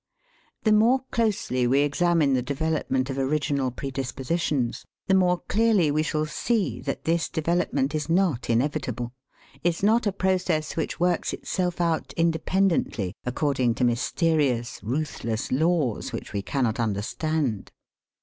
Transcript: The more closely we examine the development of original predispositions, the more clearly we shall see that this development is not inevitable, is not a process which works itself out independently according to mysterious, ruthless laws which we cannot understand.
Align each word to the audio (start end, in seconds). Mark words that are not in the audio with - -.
The 0.63 0.71
more 0.71 1.01
closely 1.11 1.67
we 1.67 1.81
examine 1.81 2.33
the 2.33 2.41
development 2.41 3.11
of 3.11 3.19
original 3.19 3.69
predispositions, 3.69 4.83
the 5.05 5.13
more 5.13 5.41
clearly 5.47 5.91
we 5.91 6.01
shall 6.01 6.25
see 6.25 6.81
that 6.81 7.03
this 7.03 7.29
development 7.29 7.93
is 7.93 8.09
not 8.09 8.49
inevitable, 8.49 9.13
is 9.63 9.83
not 9.83 10.07
a 10.07 10.11
process 10.11 10.75
which 10.75 10.99
works 10.99 11.33
itself 11.33 11.79
out 11.79 12.13
independently 12.17 13.13
according 13.27 13.75
to 13.75 13.83
mysterious, 13.83 14.79
ruthless 14.81 15.51
laws 15.51 16.11
which 16.11 16.33
we 16.33 16.41
cannot 16.41 16.79
understand. 16.79 17.71